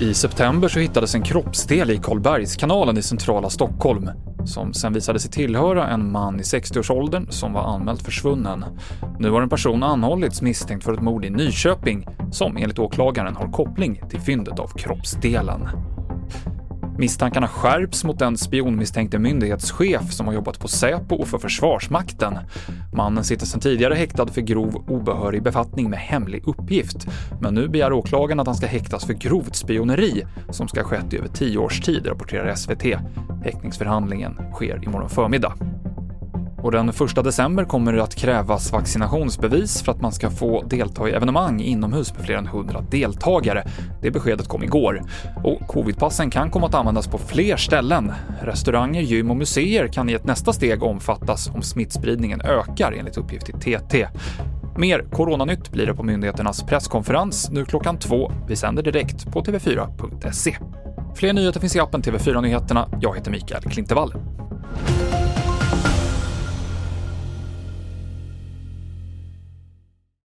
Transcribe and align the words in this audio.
I 0.00 0.14
september 0.14 0.68
så 0.68 0.78
hittades 0.78 1.14
en 1.14 1.22
kroppsdel 1.22 1.90
i 1.90 1.98
Karlbergskanalen 1.98 2.98
i 2.98 3.02
centrala 3.02 3.50
Stockholm 3.50 4.10
som 4.44 4.72
sen 4.72 4.92
visade 4.92 5.18
sig 5.18 5.30
tillhöra 5.30 5.88
en 5.88 6.12
man 6.12 6.40
i 6.40 6.42
60-årsåldern 6.42 7.26
som 7.30 7.52
var 7.52 7.62
anmält 7.62 8.02
försvunnen. 8.02 8.64
Nu 9.18 9.30
har 9.30 9.42
en 9.42 9.48
person 9.48 9.82
anhållits 9.82 10.42
misstänkt 10.42 10.84
för 10.84 10.92
ett 10.92 11.02
mord 11.02 11.24
i 11.24 11.30
Nyköping 11.30 12.06
som 12.30 12.56
enligt 12.56 12.78
åklagaren 12.78 13.36
har 13.36 13.52
koppling 13.52 14.02
till 14.10 14.20
fyndet 14.20 14.58
av 14.58 14.68
kroppsdelen. 14.68 15.68
Misstankarna 16.98 17.48
skärps 17.48 18.04
mot 18.04 18.18
den 18.18 18.36
spionmisstänkte 18.36 19.18
myndighetschef 19.18 20.12
som 20.12 20.26
har 20.26 20.34
jobbat 20.34 20.60
på 20.60 20.68
Säpo 20.68 21.14
och 21.14 21.28
för 21.28 21.38
Försvarsmakten. 21.38 22.38
Mannen 22.92 23.24
sitter 23.24 23.46
sedan 23.46 23.60
tidigare 23.60 23.94
häktad 23.94 24.26
för 24.26 24.40
grov 24.40 24.84
obehörig 24.88 25.42
befattning 25.42 25.90
med 25.90 25.98
hemlig 25.98 26.42
uppgift, 26.46 27.06
men 27.40 27.54
nu 27.54 27.68
begär 27.68 27.92
åklagaren 27.92 28.40
att 28.40 28.46
han 28.46 28.56
ska 28.56 28.66
häktas 28.66 29.04
för 29.04 29.14
grovt 29.14 29.56
spioneri 29.56 30.24
som 30.50 30.68
ska 30.68 30.80
ha 30.80 30.88
skett 30.88 31.12
i 31.12 31.18
över 31.18 31.28
tio 31.28 31.58
års 31.58 31.80
tid, 31.80 32.06
rapporterar 32.06 32.54
SVT. 32.54 32.84
Häktningsförhandlingen 33.44 34.38
sker 34.52 34.84
imorgon 34.84 35.08
förmiddag. 35.08 35.71
Och 36.62 36.72
den 36.72 36.88
1 36.88 36.96
december 37.24 37.64
kommer 37.64 37.92
det 37.92 38.02
att 38.02 38.14
krävas 38.14 38.72
vaccinationsbevis 38.72 39.82
för 39.82 39.92
att 39.92 40.00
man 40.00 40.12
ska 40.12 40.30
få 40.30 40.62
delta 40.62 41.08
i 41.08 41.12
evenemang 41.12 41.60
inomhus 41.60 42.14
med 42.14 42.24
fler 42.24 42.36
än 42.36 42.46
100 42.46 42.84
deltagare. 42.90 43.64
Det 44.02 44.10
beskedet 44.10 44.48
kom 44.48 44.62
igår. 44.62 45.02
Och 45.44 45.68
covidpassen 45.68 46.30
kan 46.30 46.50
komma 46.50 46.66
att 46.66 46.74
användas 46.74 47.06
på 47.06 47.18
fler 47.18 47.56
ställen. 47.56 48.12
Restauranger, 48.42 49.00
gym 49.00 49.30
och 49.30 49.36
museer 49.36 49.88
kan 49.88 50.08
i 50.08 50.12
ett 50.12 50.24
nästa 50.24 50.52
steg 50.52 50.82
omfattas 50.82 51.48
om 51.48 51.62
smittspridningen 51.62 52.40
ökar 52.40 52.92
enligt 52.92 53.16
uppgift 53.16 53.48
i 53.48 53.52
TT. 53.52 54.08
Mer 54.76 55.04
Coronanytt 55.12 55.72
blir 55.72 55.86
det 55.86 55.94
på 55.94 56.02
myndigheternas 56.02 56.62
presskonferens 56.62 57.50
nu 57.50 57.64
klockan 57.64 57.98
två. 57.98 58.32
Vi 58.48 58.56
sänder 58.56 58.82
direkt 58.82 59.32
på 59.32 59.42
tv4.se. 59.42 60.56
Fler 61.14 61.32
nyheter 61.32 61.60
finns 61.60 61.76
i 61.76 61.80
appen 61.80 62.02
TV4 62.02 62.42
Nyheterna. 62.42 62.88
Jag 63.00 63.16
heter 63.16 63.30
Mikael 63.30 63.62
Klintevall. 63.62 64.14